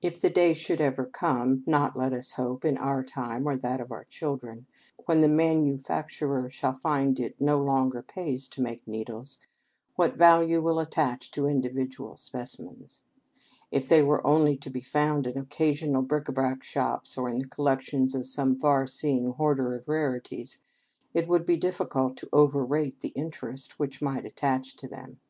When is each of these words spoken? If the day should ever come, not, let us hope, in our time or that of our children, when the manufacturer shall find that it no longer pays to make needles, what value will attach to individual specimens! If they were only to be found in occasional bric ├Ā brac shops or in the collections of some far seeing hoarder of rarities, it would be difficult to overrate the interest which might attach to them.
If 0.00 0.18
the 0.22 0.30
day 0.30 0.54
should 0.54 0.80
ever 0.80 1.04
come, 1.04 1.64
not, 1.66 1.94
let 1.94 2.14
us 2.14 2.32
hope, 2.32 2.64
in 2.64 2.78
our 2.78 3.04
time 3.04 3.46
or 3.46 3.56
that 3.56 3.78
of 3.78 3.92
our 3.92 4.04
children, 4.04 4.64
when 5.04 5.20
the 5.20 5.28
manufacturer 5.28 6.48
shall 6.48 6.78
find 6.78 7.14
that 7.18 7.22
it 7.24 7.40
no 7.42 7.58
longer 7.62 8.00
pays 8.00 8.48
to 8.56 8.62
make 8.62 8.88
needles, 8.88 9.38
what 9.96 10.16
value 10.16 10.62
will 10.62 10.80
attach 10.80 11.30
to 11.32 11.46
individual 11.46 12.16
specimens! 12.16 13.02
If 13.70 13.86
they 13.86 14.02
were 14.02 14.26
only 14.26 14.56
to 14.56 14.70
be 14.70 14.80
found 14.80 15.26
in 15.26 15.36
occasional 15.36 16.00
bric 16.00 16.24
├Ā 16.28 16.34
brac 16.34 16.62
shops 16.64 17.18
or 17.18 17.28
in 17.28 17.40
the 17.40 17.46
collections 17.46 18.14
of 18.14 18.26
some 18.26 18.56
far 18.58 18.86
seeing 18.86 19.32
hoarder 19.32 19.74
of 19.74 19.86
rarities, 19.90 20.62
it 21.12 21.28
would 21.28 21.44
be 21.44 21.58
difficult 21.58 22.16
to 22.16 22.30
overrate 22.32 23.02
the 23.02 23.08
interest 23.10 23.78
which 23.78 24.00
might 24.00 24.24
attach 24.24 24.76
to 24.78 24.88
them. 24.88 25.20